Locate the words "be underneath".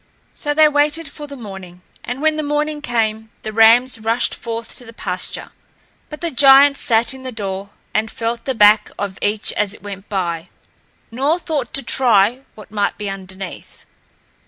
12.97-13.85